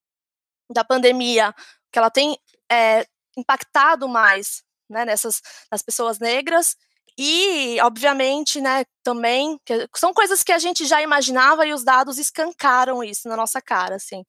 [0.71, 1.55] da pandemia,
[1.93, 2.39] que ela tem
[2.71, 6.77] é, impactado mais né, nessas nas pessoas negras
[7.17, 9.61] e, obviamente, né, também,
[9.95, 13.95] são coisas que a gente já imaginava e os dados escancaram isso na nossa cara,
[13.95, 14.25] assim.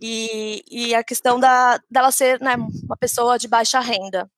[0.00, 4.30] E, e a questão da, dela ser né, uma pessoa de baixa renda.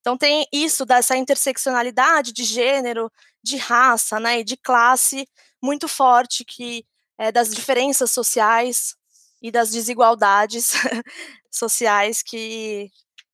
[0.00, 3.10] Então tem isso dessa interseccionalidade de gênero,
[3.42, 5.28] de raça, né, e de classe
[5.60, 6.86] muito forte que
[7.18, 8.94] é, das diferenças sociais
[9.42, 10.72] e das desigualdades
[11.50, 12.90] sociais que,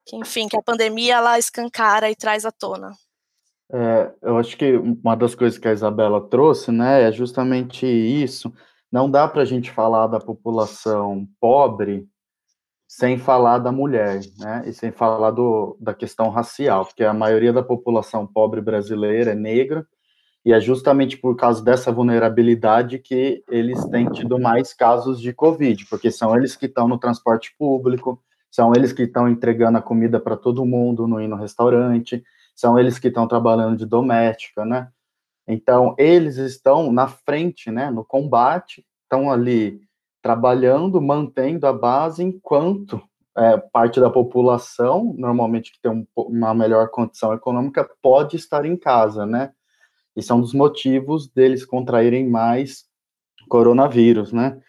[0.06, 2.92] que, enfim, que a pandemia ela escancara e traz à tona.
[3.72, 8.52] É, eu acho que uma das coisas que a Isabela trouxe, né, é justamente isso.
[8.90, 12.06] Não dá para a gente falar da população pobre
[12.86, 17.50] sem falar da mulher, né, e sem falar do, da questão racial, porque a maioria
[17.50, 19.86] da população pobre brasileira é negra,
[20.44, 25.86] e é justamente por causa dessa vulnerabilidade que eles têm tido mais casos de Covid,
[25.86, 30.20] porque são eles que estão no transporte público, são eles que estão entregando a comida
[30.20, 32.22] para todo mundo no ir no restaurante,
[32.54, 34.88] são eles que estão trabalhando de doméstica, né?
[35.46, 39.80] Então, eles estão na frente, né, no combate, estão ali
[40.22, 43.02] trabalhando, mantendo a base, enquanto
[43.36, 48.76] é, parte da população, normalmente que tem um, uma melhor condição econômica, pode estar em
[48.76, 49.52] casa, né?
[50.16, 52.84] E são dos motivos deles contraírem mais
[53.48, 54.60] coronavírus, né?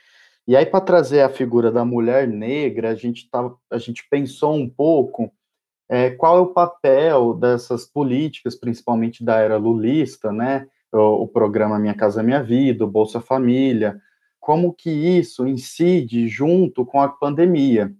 [0.45, 4.53] E aí, para trazer a figura da mulher negra, a gente, tá, a gente pensou
[4.55, 5.31] um pouco
[5.89, 10.67] é, qual é o papel dessas políticas, principalmente da era lulista, né?
[10.91, 13.99] O, o, programa Minha Casa Minha Vida, o Bolsa Família,
[14.39, 17.93] como que isso incide junto com a pandemia.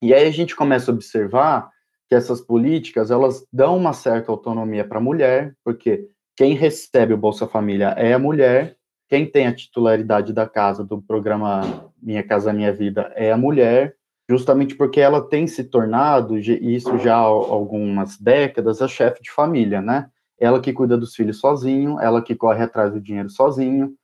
[0.00, 1.70] E aí a gente começa a observar
[2.08, 7.18] que essas políticas, elas dão uma certa autonomia para a mulher, porque quem recebe o
[7.18, 8.76] Bolsa Família é a mulher,
[9.08, 13.96] quem tem a titularidade da casa do programa Minha Casa Minha Vida é a mulher,
[14.30, 19.82] justamente porque ela tem se tornado, isso já há algumas décadas, a chefe de família,
[19.82, 20.08] né?
[20.38, 23.96] Ela que cuida dos filhos sozinho, ela que corre atrás do dinheiro sozinho,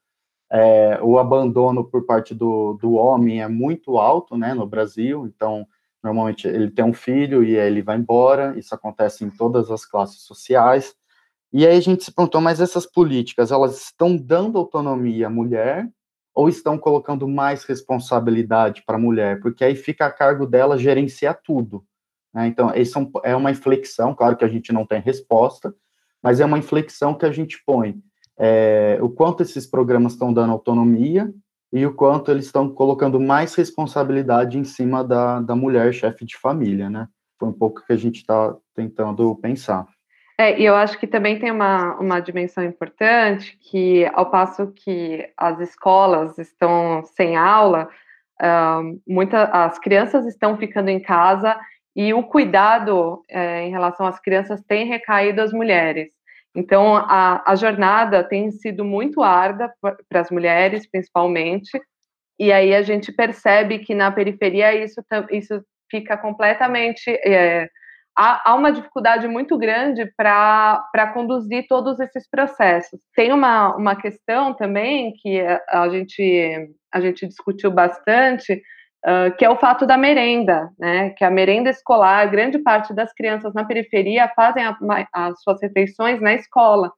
[0.51, 5.67] É, o abandono por parte do, do homem é muito alto, né, no Brasil, então,
[6.03, 10.23] normalmente ele tem um filho e ele vai embora, isso acontece em todas as classes
[10.23, 10.95] sociais,
[11.57, 15.89] e aí a gente se perguntou, mas essas políticas, elas estão dando autonomia à mulher
[16.35, 19.41] ou estão colocando mais responsabilidade para a mulher?
[19.41, 21.85] Porque aí fica a cargo dela gerenciar tudo.
[22.35, 22.49] Né?
[22.49, 25.73] Então, isso é uma inflexão, claro que a gente não tem resposta,
[26.21, 28.03] mas é uma inflexão que a gente põe.
[28.37, 31.33] É, o quanto esses programas estão dando autonomia
[31.73, 36.37] e o quanto eles estão colocando mais responsabilidade em cima da, da mulher chefe de
[36.37, 37.07] família, né?
[37.39, 39.87] Foi um pouco que a gente está tentando pensar.
[40.39, 45.29] É, e eu acho que também tem uma, uma dimensão importante que, ao passo que
[45.37, 47.89] as escolas estão sem aula,
[48.43, 51.57] uh, muita, as crianças estão ficando em casa
[51.95, 56.13] e o cuidado é, em relação às crianças tem recaído às mulheres.
[56.53, 59.73] Então, a, a jornada tem sido muito árdua
[60.09, 61.81] para as mulheres, principalmente,
[62.39, 67.09] e aí a gente percebe que na periferia isso, isso fica completamente.
[67.09, 67.69] É,
[68.17, 73.01] há, há uma dificuldade muito grande para conduzir todos esses processos.
[73.15, 78.63] Tem uma, uma questão também que a gente, a gente discutiu bastante,
[79.05, 81.11] uh, que é o fato da merenda, né?
[81.11, 84.77] Que a merenda escolar, grande parte das crianças na periferia fazem a,
[85.13, 86.93] as suas refeições na escola.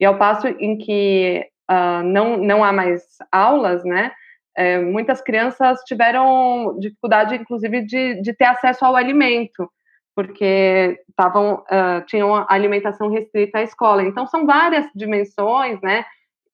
[0.00, 3.02] E ao passo em que uh, não, não há mais
[3.32, 4.12] aulas, né?
[4.58, 9.70] É, muitas crianças tiveram dificuldade, inclusive, de, de ter acesso ao alimento
[10.16, 14.02] porque estavam uh, tinham alimentação restrita à escola.
[14.02, 16.06] Então são várias dimensões, né,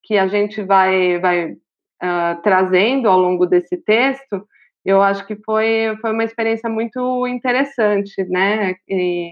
[0.03, 4.45] que a gente vai vai uh, trazendo ao longo desse texto.
[4.85, 9.31] Eu acho que foi foi uma experiência muito interessante, né, e,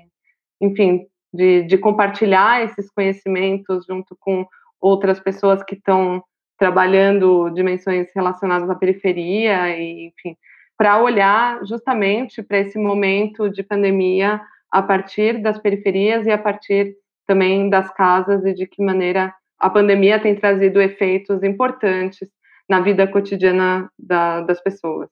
[0.60, 4.46] enfim, de, de compartilhar esses conhecimentos junto com
[4.80, 6.22] outras pessoas que estão
[6.56, 10.36] trabalhando dimensões relacionadas à periferia e, enfim,
[10.80, 14.40] para olhar justamente para esse momento de pandemia
[14.70, 19.68] a partir das periferias e a partir também das casas e de que maneira a
[19.68, 22.26] pandemia tem trazido efeitos importantes
[22.66, 25.10] na vida cotidiana da, das pessoas.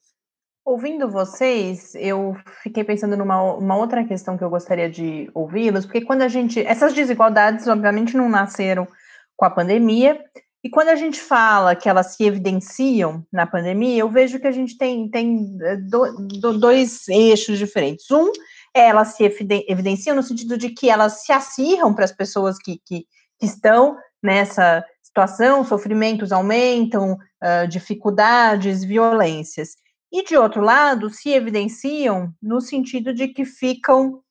[0.65, 6.01] Ouvindo vocês, eu fiquei pensando numa uma outra questão que eu gostaria de ouvi-los, porque
[6.01, 6.65] quando a gente.
[6.67, 8.89] Essas desigualdades, obviamente, não nasceram
[9.37, 10.19] com a pandemia,
[10.63, 14.53] e quando a gente fala que elas se evidenciam na pandemia, eu vejo que a
[14.53, 18.11] gente tem, tem eh, do, do, dois eixos diferentes.
[18.11, 18.33] Um,
[18.75, 23.07] elas se evidenciam no sentido de que elas se acirram para as pessoas que, que,
[23.39, 29.77] que, estão nessa situação, sofrimentos aumentam, uh, dificuldades, violências.
[30.13, 34.23] E, de outro lado, se evidenciam no sentido de que ficam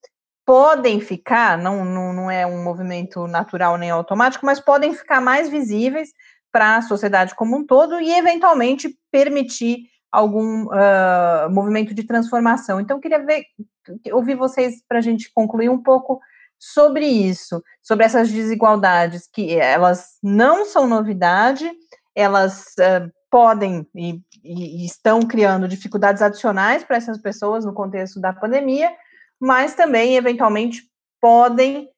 [0.47, 5.49] podem ficar, não, não, não é um movimento natural nem automático, mas podem ficar mais
[5.49, 6.13] visíveis
[6.53, 9.79] para a sociedade como um todo e, eventualmente, permitir
[10.09, 12.79] algum uh, movimento de transformação.
[12.79, 13.43] Então, queria ver,
[14.13, 16.21] ouvir vocês para a gente concluir um pouco
[16.57, 21.69] sobre isso, sobre essas desigualdades, que elas não são novidade,
[22.15, 28.31] elas uh, podem e, e estão criando dificuldades adicionais para essas pessoas no contexto da
[28.31, 28.89] pandemia,
[29.39, 30.83] mas também, eventualmente,
[31.21, 31.89] podem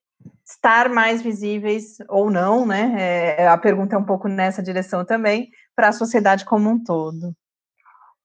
[0.45, 3.35] estar mais visíveis ou não, né?
[3.37, 7.33] É, a pergunta é um pouco nessa direção também, para a sociedade como um todo.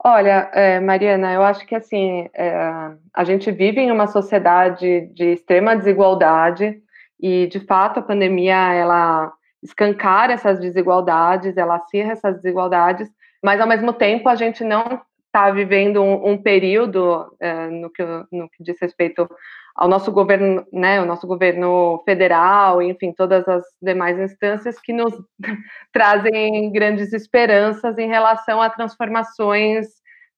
[0.03, 5.33] Olha, é, Mariana, eu acho que assim é, a gente vive em uma sociedade de
[5.33, 6.79] extrema desigualdade
[7.19, 13.09] e, de fato, a pandemia ela escancara essas desigualdades, ela acirra essas desigualdades,
[13.43, 15.01] mas ao mesmo tempo a gente não
[15.35, 19.29] está vivendo um, um período é, no, que, no que diz respeito
[19.75, 25.13] ao nosso governo, né, o nosso governo federal, enfim, todas as demais instâncias que nos
[25.93, 29.87] trazem grandes esperanças em relação a transformações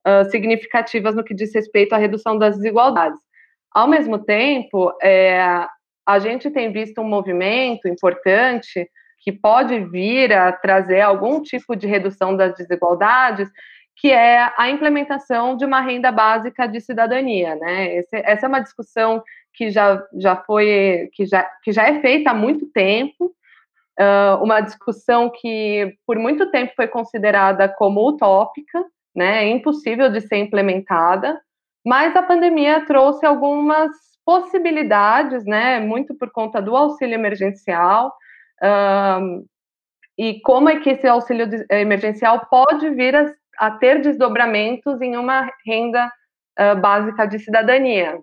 [0.07, 3.21] uh, significativas no que diz respeito à redução das desigualdades.
[3.71, 5.67] Ao mesmo tempo, é,
[6.07, 8.89] a gente tem visto um movimento importante
[9.21, 13.51] que pode vir a trazer algum tipo de redução das desigualdades,
[13.97, 17.97] que é a implementação de uma renda básica de cidadania, né?
[17.97, 19.23] Esse, essa é uma discussão
[19.55, 23.35] que já, já foi, que já, que já é feita há muito tempo,
[23.99, 29.45] uh, uma discussão que por muito tempo foi considerada como utópica, né?
[29.45, 31.41] É impossível de ser implementada,
[31.85, 33.91] mas a pandemia trouxe algumas
[34.27, 35.81] possibilidades, né?
[35.81, 38.13] Muito por conta do auxílio emergencial.
[38.63, 39.47] Uh,
[40.19, 45.51] e como é que esse auxílio emergencial pode vir a a ter desdobramentos em uma
[45.67, 46.11] renda
[46.59, 48.19] uh, básica de cidadania.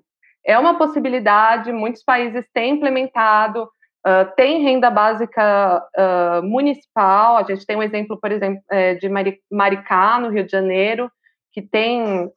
[0.45, 3.67] É uma possibilidade, muitos países têm implementado,
[4.05, 9.07] Uh, tem renda básica uh, municipal, a gente tem um exemplo, por exemplo, é, de
[9.49, 11.09] Maricá, no Rio de Janeiro,
[11.53, 12.29] que tem,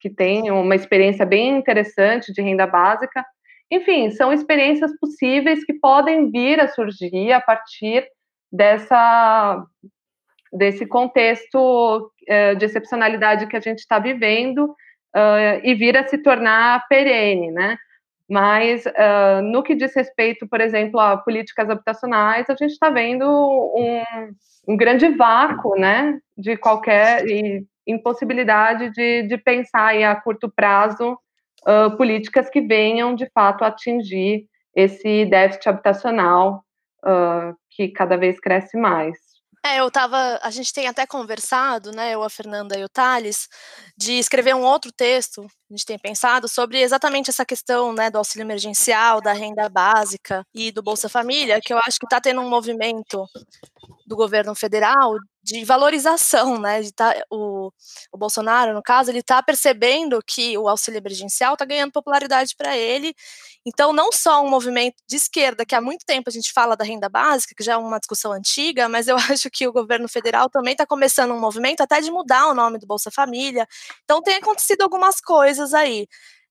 [0.00, 3.22] que tem uma experiência bem interessante de renda básica.
[3.70, 8.06] Enfim, são experiências possíveis que podem vir a surgir a partir
[8.50, 9.62] dessa,
[10.54, 12.10] desse contexto
[12.58, 14.74] de excepcionalidade que a gente está vivendo
[15.62, 17.76] e vir a se tornar perene, né?
[18.28, 23.26] Mas uh, no que diz respeito, por exemplo, a políticas habitacionais, a gente está vendo
[23.26, 24.02] um,
[24.72, 27.22] um, grande vácuo, né, de qualquer
[27.86, 31.18] impossibilidade de, de pensar a curto prazo
[31.96, 34.46] políticas que venham de fato atingir
[34.76, 36.62] esse déficit habitacional
[37.70, 39.16] que cada vez cresce mais.
[39.66, 40.38] É, eu tava.
[40.42, 42.14] A gente tem até conversado, né?
[42.14, 43.48] Eu, a Fernanda e o Thales,
[43.96, 48.18] de escrever um outro texto, a gente tem pensado, sobre exatamente essa questão né, do
[48.18, 52.42] auxílio emergencial, da renda básica e do Bolsa Família, que eu acho que está tendo
[52.42, 53.24] um movimento
[54.06, 56.80] do governo federal de valorização, né?
[56.80, 57.70] De tá, o,
[58.10, 62.76] o Bolsonaro, no caso, ele está percebendo que o auxílio emergencial está ganhando popularidade para
[62.76, 63.14] ele.
[63.66, 66.84] Então, não só um movimento de esquerda, que há muito tempo a gente fala da
[66.84, 70.48] renda básica, que já é uma discussão antiga, mas eu acho que o governo federal
[70.48, 73.66] também está começando um movimento até de mudar o nome do Bolsa Família.
[74.04, 76.06] Então, tem acontecido algumas coisas aí.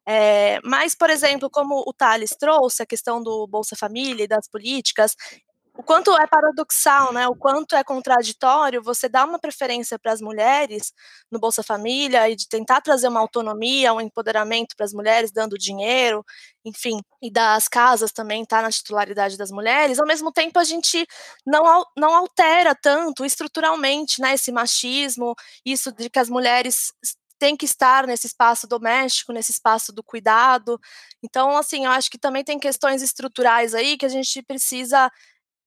[0.08, 4.48] É, mas, por exemplo, como o Thales trouxe, a questão do Bolsa Família e das
[4.50, 5.16] políticas,
[5.76, 7.28] o quanto é paradoxal, né?
[7.28, 10.93] O quanto é contraditório você dar uma preferência para as mulheres
[11.32, 15.57] no Bolsa Família e de tentar trazer uma autonomia, um empoderamento para as mulheres, dando
[15.57, 16.24] dinheiro,
[16.63, 19.99] enfim, e das casas também tá na titularidade das mulheres.
[19.99, 21.07] Ao mesmo tempo, a gente
[21.45, 24.36] não, não altera tanto estruturalmente, né?
[24.36, 25.34] Esse machismo,
[25.65, 26.93] isso de que as mulheres
[27.39, 30.80] têm que estar nesse espaço doméstico, nesse espaço do cuidado.
[31.21, 35.11] Então, assim, eu acho que também tem questões estruturais aí que a gente precisa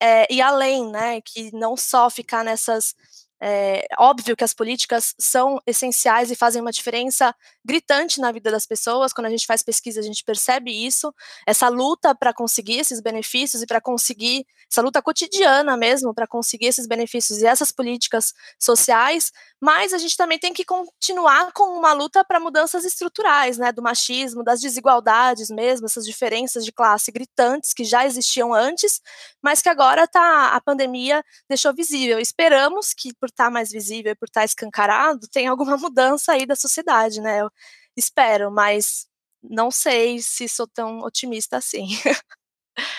[0.03, 2.95] é, e além, né, que não só ficar nessas
[3.41, 7.35] é óbvio que as políticas são essenciais e fazem uma diferença
[7.65, 9.13] gritante na vida das pessoas.
[9.13, 11.13] Quando a gente faz pesquisa, a gente percebe isso.
[11.47, 16.67] Essa luta para conseguir esses benefícios e para conseguir essa luta cotidiana mesmo para conseguir
[16.67, 19.31] esses benefícios e essas políticas sociais.
[19.61, 23.83] Mas a gente também tem que continuar com uma luta para mudanças estruturais, né, do
[23.83, 29.01] machismo, das desigualdades mesmo, essas diferenças de classe gritantes que já existiam antes,
[29.43, 32.19] mas que agora tá a pandemia deixou visível.
[32.19, 36.47] Esperamos que por estar tá mais visível por estar tá escancarado, tenha alguma mudança aí
[36.47, 37.43] da sociedade, né?
[37.43, 37.51] Eu
[37.97, 39.07] espero, mas
[39.43, 41.87] não sei se sou tão otimista assim.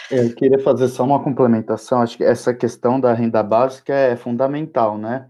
[0.09, 2.01] Eu queria fazer só uma complementação.
[2.01, 5.29] Acho que essa questão da renda básica é fundamental, né?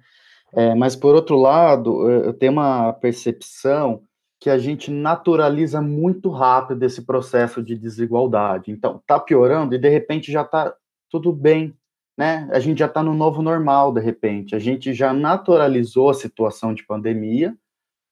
[0.54, 4.04] É, mas, por outro lado, eu tenho uma percepção
[4.40, 8.72] que a gente naturaliza muito rápido esse processo de desigualdade.
[8.72, 10.74] Então, tá piorando e de repente já tá
[11.10, 11.76] tudo bem,
[12.18, 12.50] né?
[12.52, 14.56] A gente já está no novo normal, de repente.
[14.56, 17.56] A gente já naturalizou a situação de pandemia,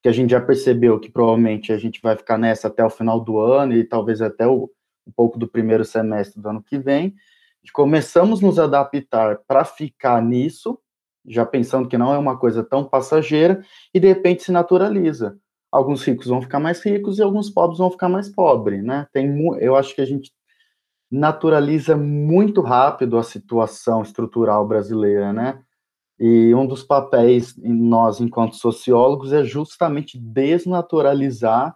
[0.03, 3.20] que a gente já percebeu que provavelmente a gente vai ficar nessa até o final
[3.20, 4.70] do ano e talvez até o,
[5.08, 7.16] um pouco do primeiro semestre do ano que vem.
[7.64, 10.78] E começamos a nos adaptar para ficar nisso,
[11.26, 15.39] já pensando que não é uma coisa tão passageira, e de repente se naturaliza.
[15.72, 19.08] Alguns ricos vão ficar mais ricos e alguns pobres vão ficar mais pobres, né?
[19.12, 19.28] Tem,
[19.60, 20.32] eu acho que a gente
[21.16, 25.61] naturaliza muito rápido a situação estrutural brasileira, né?
[26.20, 31.76] E um dos papéis nós, enquanto sociólogos, é justamente desnaturalizar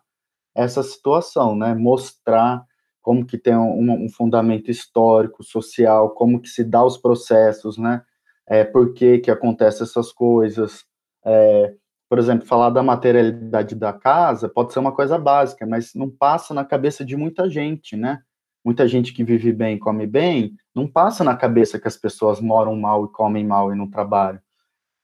[0.56, 1.74] essa situação, né?
[1.74, 2.66] Mostrar
[3.02, 8.02] como que tem um, um fundamento histórico, social, como que se dá os processos, né?
[8.48, 10.84] É, por que que acontecem essas coisas.
[11.26, 11.76] É,
[12.10, 16.54] por exemplo, falar da materialidade da casa pode ser uma coisa básica, mas não passa
[16.54, 18.22] na cabeça de muita gente, né?
[18.64, 22.40] Muita gente que vive bem e come bem, não passa na cabeça que as pessoas
[22.40, 24.42] moram mal e comem mal e não trabalham.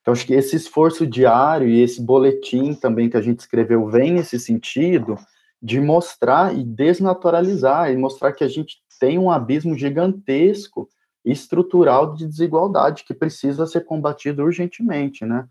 [0.01, 4.13] Então, acho que esse esforço diário e esse boletim também que a gente escreveu vem
[4.13, 5.17] nesse sentido
[5.61, 10.87] de mostrar e desnaturalizar e mostrar que a gente tem um abismo gigantesco
[11.25, 15.47] estrutural de desigualdade que precisa ser combatido urgentemente, né?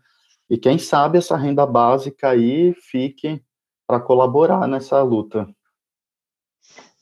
[0.49, 3.41] E quem sabe essa renda básica aí fique
[3.85, 5.47] para colaborar nessa luta.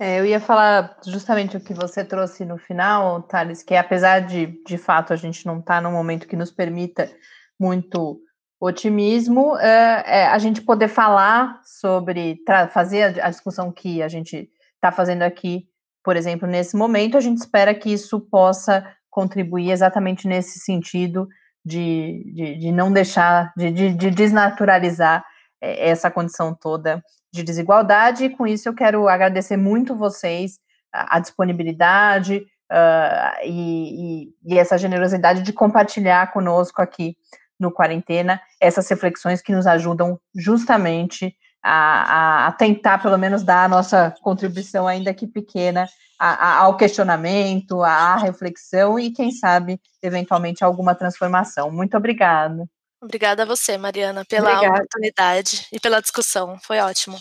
[0.04, 4.62] É, eu ia falar justamente o que você trouxe no final, Thales, que apesar de,
[4.68, 7.10] de fato, a gente não estar tá num momento que nos permita
[7.58, 8.20] muito
[8.60, 12.38] otimismo, é, é, a gente poder falar sobre,
[12.74, 15.70] fazer a, a discussão que a gente está fazendo aqui,
[16.04, 21.30] por exemplo, nesse momento, a gente espera que isso possa contribuir exatamente nesse sentido
[21.64, 25.24] de, de, de não deixar, de, de, de desnaturalizar
[25.64, 27.02] essa condição toda
[27.32, 30.60] de desigualdade, e com isso eu quero agradecer muito vocês,
[30.94, 37.16] a, a disponibilidade, uh, e, e, e essa generosidade de compartilhar conosco aqui
[37.60, 43.64] no Quarentena essas reflexões que nos ajudam justamente a, a, a, tentar, pelo menos, dar
[43.64, 45.88] a nossa contribuição, ainda que pequena,
[46.20, 51.72] ao questionamento, à reflexão e, quem sabe, eventualmente, alguma transformação.
[51.72, 52.68] Muito obrigada.
[53.04, 54.76] Obrigada a você, Mariana, pela obrigada.
[54.76, 56.58] oportunidade e pela discussão.
[56.64, 57.18] Foi ótimo.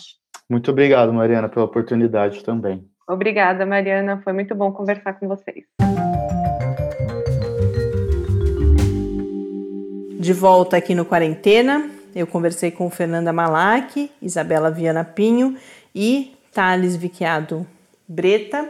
[0.49, 2.87] Muito obrigado, Mariana, pela oportunidade também.
[3.05, 4.21] Obrigada, Mariana.
[4.23, 5.65] Foi muito bom conversar com vocês.
[10.17, 15.57] De volta aqui no Quarentena, eu conversei com Fernanda Malac, Isabela Viana Pinho
[15.93, 17.67] e Thales Viquiado
[18.07, 18.69] Breta,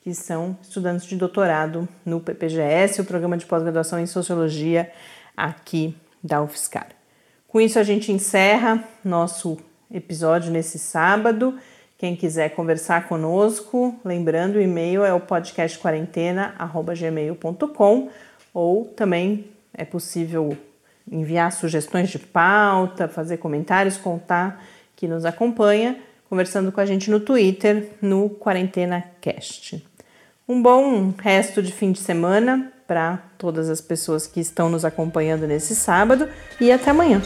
[0.00, 4.92] que são estudantes de doutorado no PPGS, o Programa de Pós-Graduação em Sociologia
[5.36, 6.88] aqui da UFSCar.
[7.48, 9.58] Com isso, a gente encerra nosso
[9.92, 11.58] episódio nesse sábado.
[11.98, 18.08] Quem quiser conversar conosco, lembrando, o e-mail é o podcastquarentena.gmail.com
[18.54, 20.56] ou também é possível
[21.10, 24.64] enviar sugestões de pauta, fazer comentários, contar
[24.96, 29.86] que nos acompanha, conversando com a gente no Twitter, no Quarentena Cast.
[30.48, 35.46] Um bom resto de fim de semana para todas as pessoas que estão nos acompanhando
[35.46, 36.28] nesse sábado
[36.60, 37.22] e até amanhã.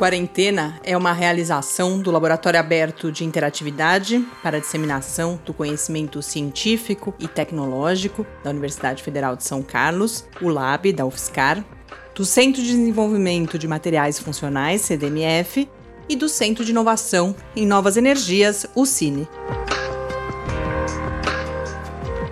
[0.00, 7.28] Quarentena é uma realização do Laboratório Aberto de Interatividade para Disseminação do Conhecimento Científico e
[7.28, 11.62] Tecnológico da Universidade Federal de São Carlos, o LAB da UFSCar,
[12.14, 15.68] do Centro de Desenvolvimento de Materiais Funcionais, CDMF,
[16.08, 19.28] e do Centro de Inovação em Novas Energias, o CINE.